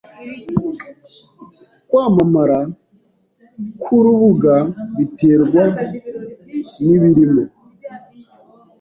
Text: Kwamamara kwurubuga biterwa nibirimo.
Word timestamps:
Kwamamara 1.87 2.59
kwurubuga 3.83 4.55
biterwa 4.97 5.63
nibirimo. 6.85 7.43